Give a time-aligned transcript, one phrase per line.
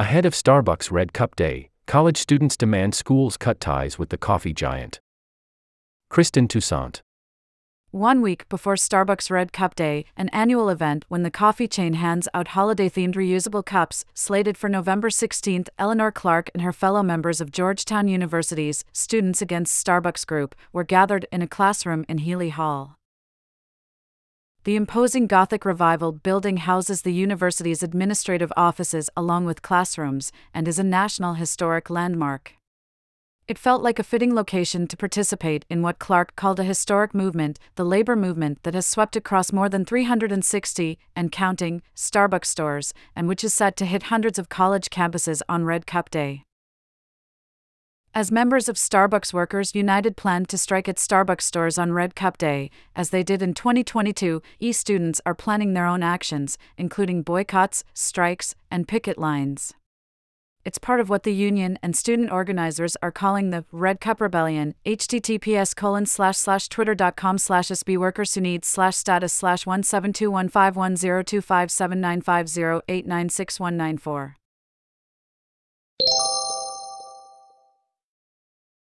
[0.00, 4.54] Ahead of Starbucks Red Cup Day, college students demand schools cut ties with the coffee
[4.54, 4.98] giant.
[6.10, 7.02] Kristin Toussaint.
[7.90, 12.28] One week before Starbucks Red Cup Day, an annual event when the coffee chain hands
[12.32, 17.42] out holiday themed reusable cups, slated for November 16th, Eleanor Clark and her fellow members
[17.42, 22.96] of Georgetown University's Students Against Starbucks Group were gathered in a classroom in Healy Hall.
[24.64, 30.78] The imposing Gothic Revival building houses the university's administrative offices along with classrooms and is
[30.78, 32.52] a National Historic Landmark.
[33.48, 37.58] It felt like a fitting location to participate in what Clark called a historic movement,
[37.76, 43.28] the labor movement that has swept across more than 360 and counting Starbucks stores, and
[43.28, 46.42] which is set to hit hundreds of college campuses on Red Cup Day.
[48.12, 52.38] As members of Starbucks Workers United plan to strike at Starbucks stores on Red Cup
[52.38, 57.84] Day, as they did in 2022, e students are planning their own actions, including boycotts,
[57.94, 59.74] strikes, and picket lines.
[60.64, 64.74] It's part of what the union and student organizers are calling the Red Cup Rebellion.
[64.84, 68.96] https colon slash slash twitter.com slash slash
[73.36, 73.44] status
[73.76, 74.30] slash